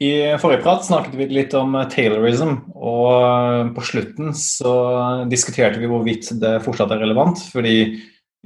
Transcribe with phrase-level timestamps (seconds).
[0.00, 4.74] I forrige prat snakket vi litt om taylorism, og på slutten så
[5.28, 7.42] diskuterte vi hvorvidt det fortsatt er relevant.
[7.52, 7.74] Fordi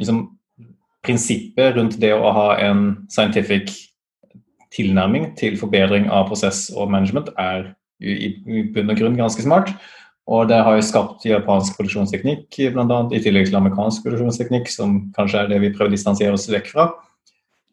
[0.01, 0.25] liksom,
[1.05, 3.71] prinsippet rundt det å ha en scientific
[4.75, 7.71] tilnærming til forbedring av prosess og management er
[8.03, 8.35] i,
[8.75, 9.71] bunn og grunn ganske smart.
[10.25, 13.01] Og det har jo skapt japansk produksjonsteknikk, bl.a.
[13.13, 16.71] i tillegg til amerikansk produksjonsteknikk, som kanskje er det vi prøver å distansere oss vekk
[16.73, 16.89] fra.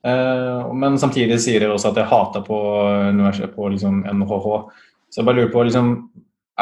[0.01, 2.59] Uh, men samtidig sier dere også at jeg hater på,
[3.55, 4.47] på liksom NHH.
[5.11, 5.93] Så jeg bare lurer på, liksom,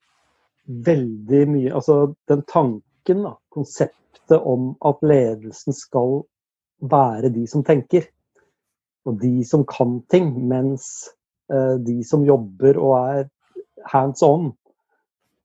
[0.67, 1.97] veldig mye Altså
[2.31, 6.23] den tanken, da, konseptet om at ledelsen skal
[6.83, 8.07] være de som tenker.
[9.07, 10.85] Og de som kan ting, mens
[11.51, 13.25] eh, de som jobber og er
[13.91, 14.53] hands on,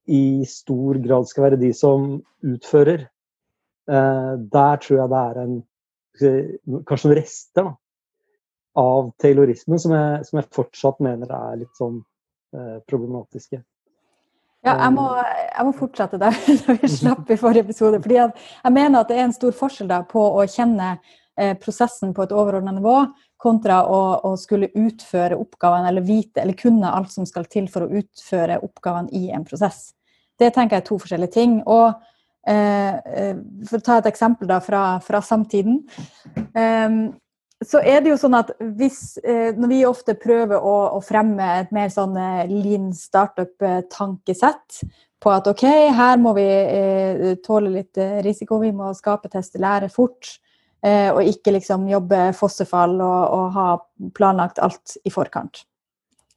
[0.07, 3.07] i stor grad skal være de som utfører.
[3.89, 5.57] Eh, der tror jeg det er en
[6.17, 7.73] kanskje noen rester da,
[8.77, 11.99] av taylorisme som jeg, som jeg, fortsatt mener er litt sånn
[12.55, 13.61] eh, problematiske.
[14.65, 16.35] Ja, jeg må, jeg må fortsette der,
[16.81, 18.01] vi slapp i forrige episode.
[18.03, 20.95] fordi Jeg mener at det er en stor forskjell da, på å kjenne
[21.37, 22.99] eh, prosessen på et overordnet nivå
[23.37, 27.85] kontra å, å, skulle utføre oppgavene eller vite eller kunne alt som skal til for
[27.85, 29.91] å utføre oppgavene i en prosess.
[30.37, 31.59] Det tenker jeg er to forskjellige ting.
[31.65, 31.87] Og
[32.49, 33.37] eh, eh,
[33.69, 35.83] For å ta et eksempel da fra, fra samtiden.
[36.35, 36.97] Eh,
[37.65, 41.45] så er det jo sånn at hvis, eh, Når vi ofte prøver å, å fremme
[41.61, 44.81] et mer sånn eh, lean startup-tankesett
[45.17, 45.63] på at OK,
[45.97, 50.37] her må vi eh, tåle litt risiko, vi må skape, teste, lære fort.
[50.87, 53.65] og ikke liksom jobbe fossefall og, og ha
[54.15, 55.63] planlagt alt i forkant.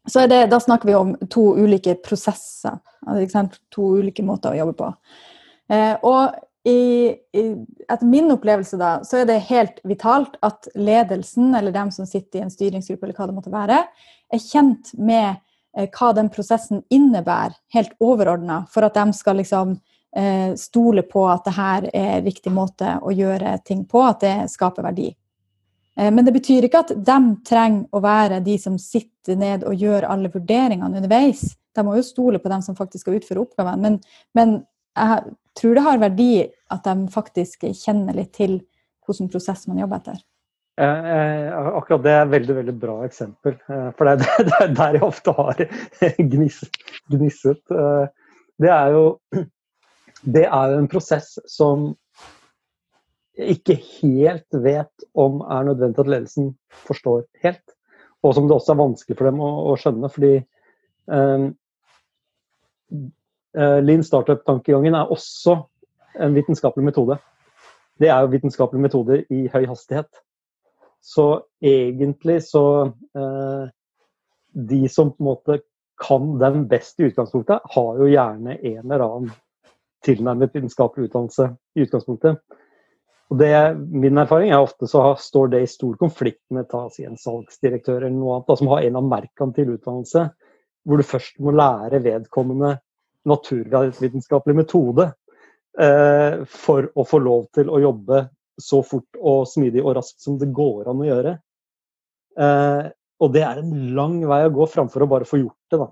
[0.09, 2.81] Så det, da snakker vi om to ulike prosesser.
[3.07, 4.89] Altså, to ulike måter å jobbe på.
[5.71, 6.35] Eh, og
[6.65, 7.43] i, i,
[7.89, 12.41] etter min opplevelse da, så er det helt vitalt at ledelsen, eller dem som sitter
[12.41, 13.79] i en styringsgruppe, eller hva det måtte være,
[14.31, 15.41] er kjent med
[15.77, 19.79] eh, hva den prosessen innebærer, helt overordna, for at de skal liksom
[20.17, 24.37] eh, stole på at det her er riktig måte å gjøre ting på, at det
[24.53, 25.09] skaper verdi.
[25.97, 29.81] Eh, men det betyr ikke at de trenger å være de som sitter ned og
[29.81, 31.55] gjør alle vurderingene underveis.
[31.77, 33.81] De må jo stole på dem som faktisk skal utføre oppgaven.
[33.81, 33.99] Men,
[34.37, 34.61] men
[35.01, 36.33] jeg tror det har verdi
[36.71, 38.61] at de faktisk kjenner litt til
[39.07, 40.21] hvilken prosess man jobber etter.
[40.81, 41.47] Eh,
[41.77, 43.57] akkurat det er et veldig veldig bra eksempel.
[43.69, 45.65] Eh, for det er, er der jeg ofte har
[46.33, 47.65] gnisset.
[47.75, 48.07] Eh,
[48.61, 49.05] det er jo
[50.37, 51.91] det er en prosess som
[53.41, 56.51] ikke helt vet om er nødvendig at ledelsen
[56.89, 57.77] forstår helt.
[58.25, 60.11] Og som det også er vanskelig for dem å, å skjønne.
[60.13, 60.35] fordi
[63.57, 65.57] Lean startup-tankegangen er også
[66.23, 67.17] en vitenskapelig metode.
[68.01, 70.09] Det er jo vitenskapelig metode i høy hastighet.
[71.03, 72.65] Så egentlig så
[73.17, 73.69] uh,
[74.51, 75.61] De som på en måte
[76.01, 79.35] kan den best i utgangspunktet, har jo gjerne en eller annen
[80.05, 82.41] tilnærmet vitenskapelig utdannelse i utgangspunktet.
[83.31, 87.05] Og det, Min erfaring er ofte så står det i stor konflikt med ta, si,
[87.05, 90.25] en salgsdirektør eller noe annet, da, som har en av merkene til utdannelse,
[90.89, 92.79] hvor du først må lære vedkommende
[93.29, 95.11] naturvitenskapelig metode
[95.81, 98.25] eh, for å få lov til å jobbe
[98.61, 101.37] så fort og smidig og raskt som det går an å gjøre.
[102.41, 102.91] Eh,
[103.21, 105.81] og det er en lang vei å gå framfor å bare få gjort det.
[105.83, 105.91] da.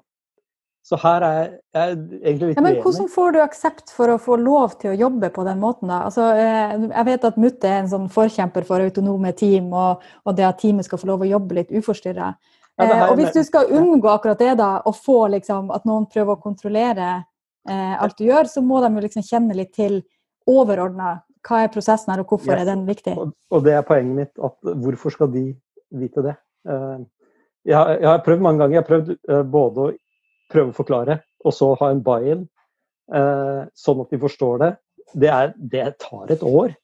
[0.89, 1.41] Så her er
[1.77, 4.97] jeg egentlig litt ja, men Hvordan får du aksept for å få lov til å
[4.97, 5.91] jobbe på den måten?
[5.93, 6.07] da?
[6.09, 10.39] Altså, eh, jeg vet at Mutt er en sånn forkjemper for autonome team, og, og
[10.39, 12.33] det at teamet skal få lov å jobbe litt uforstyrra.
[12.79, 16.37] Eh, og hvis du skal unngå akkurat det, da, å få liksom, at noen prøver
[16.37, 17.09] å kontrollere
[17.69, 20.01] eh, alt du gjør, så må de jo liksom kjenne litt til
[20.49, 22.63] overordna hva er prosessen her, og hvorfor yes.
[22.63, 23.15] er den viktig?
[23.19, 25.45] Og, og, det er poenget mitt, at hvorfor skal de
[25.97, 26.35] vite det?
[26.69, 27.01] Uh,
[27.67, 28.77] jeg, har, jeg, har prøvd mange ganger.
[28.77, 29.95] Jeg har prøvd uh, både å
[30.53, 32.45] prøve å forklare, og så ha en buy-in.
[33.15, 34.71] uh, sånn at de forstår det,
[35.15, 36.77] det, er, det tar et år.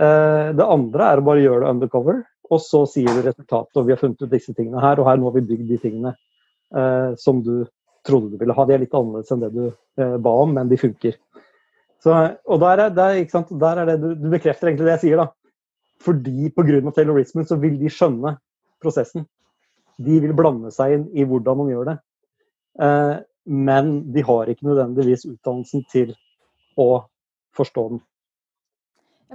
[0.00, 2.20] Det andre er å bare gjøre det undercover,
[2.50, 3.76] og så sier du resultatet.
[3.78, 5.78] Og vi har funnet ut disse tingene her, og her nå har vi bygd de
[5.82, 6.14] tingene
[6.74, 7.64] eh, som du
[8.06, 8.66] trodde du ville ha.
[8.66, 11.18] De er litt annerledes enn det du eh, ba om, men de funker.
[12.00, 12.14] Så,
[12.48, 13.20] og der er, der,
[13.60, 15.28] der er det du, du, bekrefter egentlig det jeg sier, da.
[16.00, 16.94] Fordi pga.
[16.96, 18.38] terrorismen så vil de skjønne
[18.80, 19.26] prosessen.
[20.00, 21.96] De vil blande seg inn i hvordan man gjør det.
[22.80, 23.16] Eh,
[23.50, 26.14] men de har ikke nødvendigvis utdannelsen til
[26.80, 27.04] å
[27.56, 28.00] forstå den.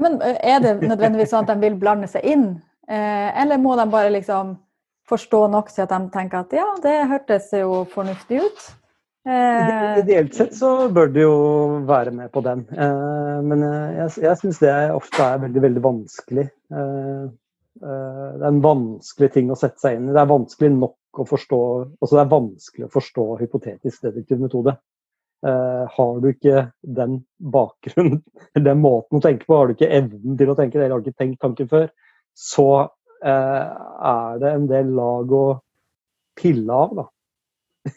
[0.02, 2.48] Men eh, Er det nødvendigvis sånn at de vil blande seg inn,
[2.88, 4.56] eller må de bare liksom
[5.10, 8.66] forstå nok til at de tenker at ja, det hørtes jo fornuftig ut?
[9.26, 11.38] Eh, ideelt sett så bør du jo
[11.90, 12.62] være med på den,
[13.50, 16.46] men jeg, jeg syns det ofte er veldig, veldig vanskelig.
[16.70, 20.14] Det er en vanskelig ting å sette seg inn i.
[20.14, 21.62] Det er vanskelig nok å forstå
[22.02, 24.76] altså Det er vanskelig å forstå hypotetisk deduktiv metode.
[25.46, 27.20] Har du ikke den
[27.54, 28.22] bakgrunnen,
[28.70, 31.04] den måten å tenke på, har du ikke evnen til å tenke det, eller har
[31.04, 31.90] du ikke tenkt tanken før,
[32.36, 32.70] så
[33.26, 33.66] eh,
[34.12, 35.46] er det en del lag å
[36.40, 37.10] pille av, da.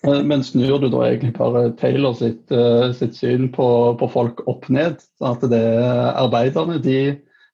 [0.05, 4.69] Men snur du da egentlig bare Taylor sitt, uh, sitt syn på, på, folk opp
[4.69, 5.00] ned?
[5.17, 6.99] Sånn at det er arbeiderne de,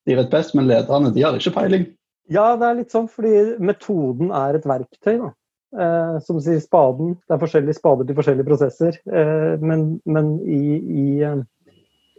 [0.03, 1.87] de, vet best, men lederne de har ikke peiling?
[2.27, 5.15] Ja, det er litt sånn fordi metoden er et verktøy.
[5.23, 5.31] da.
[5.75, 7.17] Eh, som sier spaden.
[7.27, 8.99] Det er forskjellige spader til forskjellige prosesser.
[9.11, 11.41] Eh, men, men, i, i, eh,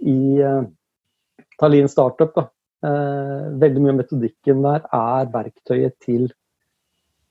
[0.04, 0.66] i uh,
[1.62, 2.55] Tallinn Startup, da, eh,
[3.62, 6.26] veldig mye av metodikken der er verktøyet til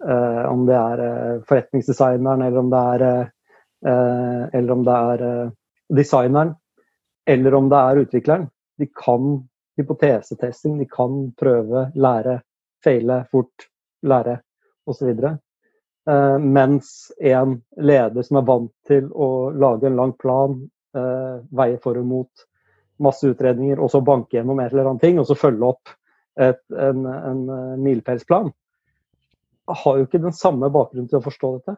[0.05, 3.06] eh, om det er eh, forretningsdesigneren, eller om det er,
[3.85, 5.25] eller om det er
[5.93, 6.55] designeren,
[7.29, 8.47] eller om det er utvikleren.
[8.81, 9.35] De kan
[9.77, 12.39] hypotesetesting, de kan prøve, lære,
[12.85, 13.69] feile fort,
[14.03, 14.39] lære
[14.87, 15.12] osv.
[16.11, 20.59] Uh, mens en leder som er vant til å lage en lang plan,
[20.97, 22.45] uh, veie for og mot,
[23.02, 25.94] masse utredninger, og så banke gjennom et eller annet ting, og så følge opp
[26.41, 28.52] et, en, en uh, milepælsplan,
[29.70, 31.76] har jo ikke den samme bakgrunnen til å forstå dette.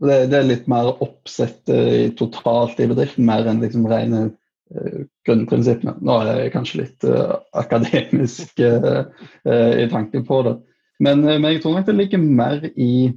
[0.04, 1.70] det, det, er litt mer oppsett
[2.18, 5.96] totalt i bedriften, mer enn liksom rene uh, grunnprinsippene.
[6.04, 9.08] Nå er jeg kanskje litt uh, akademisk uh,
[9.48, 10.58] i tanken på det.
[11.02, 13.08] Men, men, jeg tror nok det ligger mer i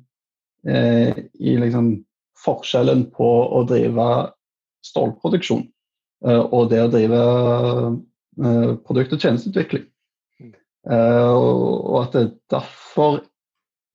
[0.67, 1.91] eh, i liksom
[2.44, 4.08] forskjellen på å drive
[4.86, 5.65] stålproduksjon
[6.27, 7.22] eh, og det å drive
[8.41, 9.88] eh, produkt- og tjenesteutvikling.
[10.91, 12.17] Eh, og at
[12.51, 13.22] derfor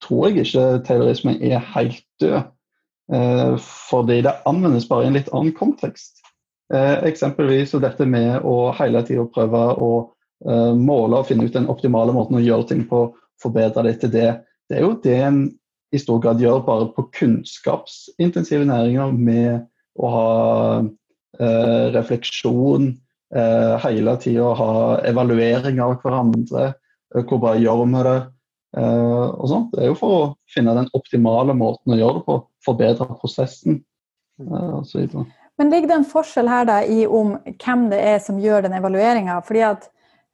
[0.03, 2.41] tror jeg ikke terrorisme er helt død.
[3.13, 3.55] Eh,
[3.89, 6.19] fordi det anvendes bare i en litt annen kontekst.
[6.73, 9.89] eksempelvis eksempelvis dette med å hele tida prøve å
[10.75, 13.03] måle og finne ut den optimale måten å gjøre ting på,
[13.39, 14.31] forbedre det til det.
[14.69, 15.37] Det er jo det en
[15.93, 19.65] i stor grad gjør bare på kunnskapsintensive næringer med
[20.01, 20.29] å ha
[20.81, 22.89] eh, refleksjon,
[23.35, 24.71] eh, hele tida ha
[25.05, 26.71] evaluering av hverandre.
[27.13, 28.19] Eh, hvor bra gjør vi det?
[28.73, 29.73] Uh, og sånt.
[29.75, 32.37] Det er jo for å finne den optimale måten å gjøre det på.
[32.65, 33.83] Forbedre prosessen
[34.41, 35.11] uh, osv.
[35.61, 38.73] Men ligger det en forskjell her da i om hvem det er som gjør den
[38.79, 39.37] evalueringa?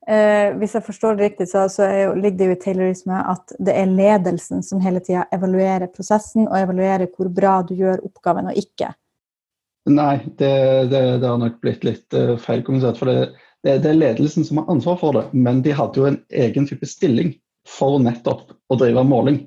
[0.10, 3.52] Eh, hvis jeg forstår det riktig, så, så jo, ligger det jo i taylorisme at
[3.60, 8.50] det er ledelsen som hele tida evaluerer prosessen og evaluerer hvor bra du gjør oppgaven
[8.50, 8.94] og ikke.
[9.90, 10.54] Nei, det,
[10.90, 12.98] det, det har nok blitt litt uh, feilkommunisert.
[13.00, 13.30] For det,
[13.64, 15.26] det, det, er ledelsen som har ansvar for det.
[15.36, 17.34] Men de hadde jo en egen type stilling
[17.68, 19.42] for nettopp å drive måling.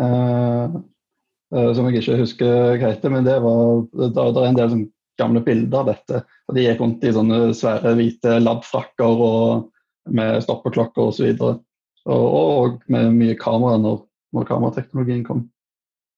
[0.00, 0.76] Uh,
[1.54, 4.72] uh, som jeg ikke husker hva heter, men det, var, det, det er en del
[4.74, 6.22] sånn, gamle bilder av dette.
[6.46, 9.70] og De gikk rundt i sånne svære hvite labfrakker og
[10.12, 11.30] med stoppeklokker osv.
[11.40, 11.62] Og,
[12.04, 14.02] og, og med mye kamera når,
[14.36, 15.46] når kamerateknologien kom.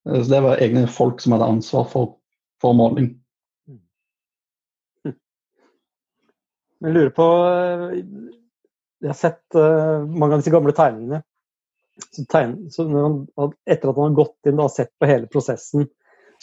[0.04, 2.18] Uh, så det var egne folk som hadde ansvar for,
[2.60, 3.14] for måling.
[6.84, 7.96] Jeg lurer på eh,
[9.02, 11.22] Jeg har sett uh, mange av disse gamle tegningene.
[12.14, 13.22] Så tegn, så han,
[13.66, 15.88] etter at han har gått inn og sett på hele prosessen,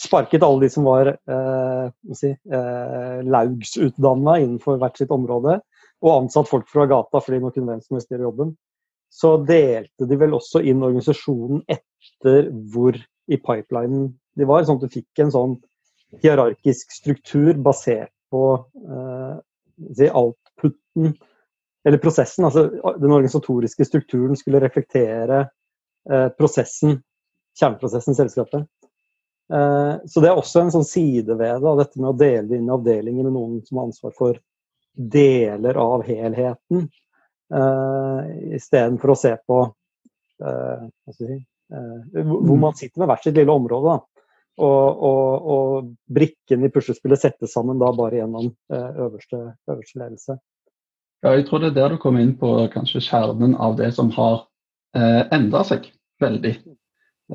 [0.00, 5.58] sparket alle de som var eh, si, eh, laugsutdanna innenfor hvert sitt område,
[6.04, 8.52] og ansatt folk fra gata fordi nå kunne hvem som helst gjøre jobben,
[9.12, 12.98] så delte de vel også inn organisasjonen etter hvor
[13.32, 14.66] i pipelinen de var.
[14.66, 15.56] Sånn at du fikk en sånn
[16.20, 19.38] hierarkisk struktur basert på uh,
[19.96, 21.14] si, outputen,
[21.86, 22.66] eller prosessen, altså
[22.98, 25.44] den organisatoriske strukturen skulle reflektere
[26.10, 26.98] eh, prosessen,
[27.60, 28.66] kjerneprosessen i selskapet.
[29.54, 32.72] Eh, så det er også en sånn side ved det, dette med å dele inn
[32.74, 34.40] avdelinger med noen som har ansvar for
[34.96, 36.88] deler av helheten,
[37.54, 38.20] eh,
[38.56, 39.60] istedenfor å se på
[40.42, 43.94] eh, si, eh, hvor man sitter med hvert sitt lille område.
[43.94, 44.15] Da.
[44.56, 50.36] Og, og, og brikkene i puslespillet settes sammen da bare gjennom eh, øverste, øverste, ledelse.
[51.24, 54.08] Ja, jeg tror det er der du kommer inn på kanskje kjernen av det som
[54.16, 54.46] har
[54.96, 55.90] eh, endra seg
[56.24, 56.54] veldig.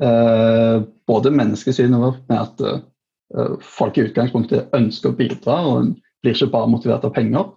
[0.02, 0.76] Eh,
[1.06, 6.50] både menneskesynet vårt med at eh, folk i utgangspunktet ønsker å bidra og blir ikke
[6.50, 7.52] bare motivert av penger.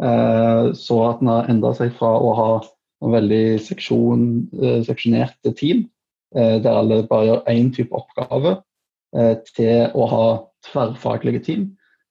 [0.00, 2.48] Eh, så at den har endra seg fra å ha
[3.04, 4.24] en veldig seksjon,
[4.56, 5.84] eh, seksjonerte team,
[6.36, 8.75] der alle bare gjør én type oppgave, Eh,
[9.56, 10.26] til å ha
[10.66, 11.64] tverrfaglige team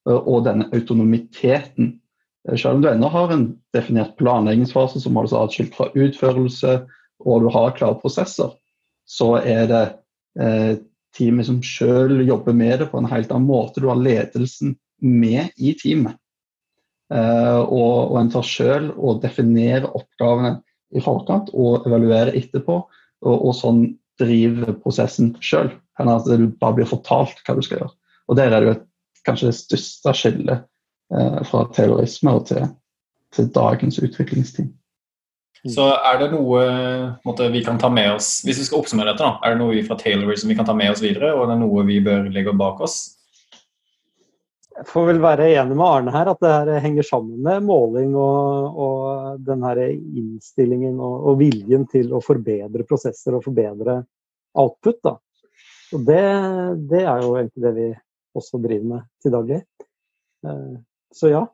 [0.08, 1.96] eh, og denne autonomiteten.
[2.48, 6.82] Eh, selv om du ennå har en definert planleggingsfase som er atskilt fra utførelse,
[7.26, 8.52] og du har klare prosesser,
[9.08, 9.86] så er det
[10.40, 10.76] eh,
[11.16, 13.82] teamet som selv jobber med det på en helt annen måte.
[13.82, 16.18] Du har ledelsen med i teamet.
[17.14, 20.58] Eh, og, og, en tar selv og definerer oppgavene
[20.96, 22.80] i forkant og evaluerer etterpå,
[23.26, 23.84] og, og sånn
[24.22, 27.92] driver prosessen sjøl enn at du bare blir fortalt hva du skal gjøre.
[28.30, 28.88] Og Der er det jo et,
[29.26, 30.66] kanskje det største skillet
[31.16, 32.68] eh, fra terrorisme og til,
[33.34, 34.74] til dagens utviklingsteam.
[35.66, 36.62] Så er det noe
[37.26, 39.80] måtte, vi kan ta med oss Hvis vi skal oppsummere dette, da, er det noe
[39.88, 42.54] fra Taylorism vi kan ta med oss videre, og er det noe vi bør legge
[42.54, 43.16] bak oss?
[44.76, 48.16] Jeg får vel være enig med Arne her, at det her henger sammen med måling
[48.20, 54.02] og, og den her innstillingen og, og, viljen til å forbedre prosesser og forbedre
[54.60, 55.00] output.
[55.06, 55.14] Da.
[55.96, 56.26] Og det,
[56.92, 57.88] det, er jo egentlig det vi
[58.36, 59.62] også driver med til daglig.
[60.44, 60.76] Eh,
[61.16, 61.46] så ja.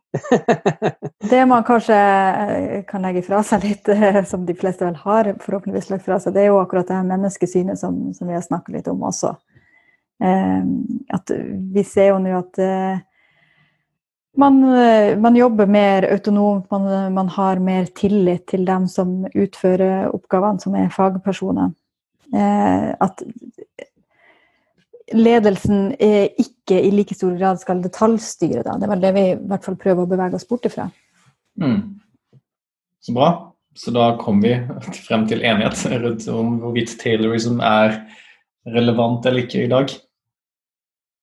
[1.29, 5.29] det man kanskje eh, kan legge fra seg litt, eh, som de fleste vel har
[5.45, 8.41] forhåpentligvis lagt fra seg, det er jo akkurat det her menneskesynet som, som vi har
[8.49, 9.35] snakket litt om også.
[10.21, 11.31] At
[11.73, 12.59] vi ser jo nå at
[14.37, 14.59] man,
[15.21, 20.75] man, jobber mer autonomt, man, man, har mer tillit til dem som utfører oppgavene, som
[20.79, 21.73] er fagpersoner.
[22.31, 23.23] At
[25.11, 28.63] ledelsen ikke i like stor grad skal detaljstyre.
[28.63, 28.77] Da.
[28.79, 30.87] Det er vel det vi i hvert fall prøver å bevege oss bort ifra.
[31.59, 31.81] Mm.
[33.01, 33.31] Så bra.
[33.73, 34.51] Så da kom vi
[35.05, 38.01] frem til enighet rundt om hvorvidt Taylorism er
[38.67, 39.93] relevant eller ikke i dag.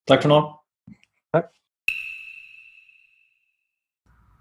[0.09, 0.39] Takk for nå.
[1.37, 1.51] Takk.